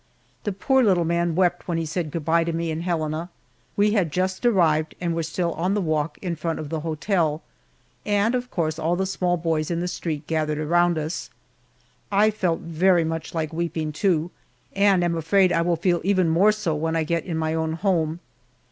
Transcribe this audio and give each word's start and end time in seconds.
The 0.45 0.51
poor 0.51 0.81
little 0.81 1.05
man 1.05 1.35
wept 1.35 1.67
when 1.67 1.77
he 1.77 1.85
said 1.85 2.09
good 2.09 2.25
by 2.25 2.43
to 2.45 2.51
me 2.51 2.71
in 2.71 2.81
Helena. 2.81 3.29
We 3.77 3.91
had 3.91 4.11
just 4.11 4.43
arrived 4.47 4.95
and 4.99 5.13
were 5.13 5.21
still 5.21 5.53
on 5.53 5.75
the 5.75 5.79
walk 5.79 6.17
in 6.23 6.35
front 6.35 6.57
of 6.57 6.69
the 6.69 6.79
hotel, 6.79 7.43
and 8.03 8.33
of 8.33 8.49
course 8.49 8.79
all 8.79 8.95
the 8.95 9.05
small 9.05 9.37
boys 9.37 9.69
in 9.69 9.79
the 9.79 9.87
street 9.87 10.25
gathered 10.25 10.57
around 10.57 10.97
us. 10.97 11.29
I 12.11 12.31
felt 12.31 12.61
very 12.61 13.03
much 13.03 13.35
like 13.35 13.53
weeping, 13.53 13.91
too, 13.91 14.31
and 14.75 15.03
am 15.03 15.15
afraid 15.15 15.51
I 15.53 15.61
will 15.61 15.75
feel 15.75 16.01
even 16.03 16.29
more 16.29 16.51
so 16.51 16.73
when 16.73 16.95
I 16.95 17.03
get 17.03 17.23
in 17.23 17.37
my 17.37 17.53
own 17.53 17.73
home. 17.73 18.21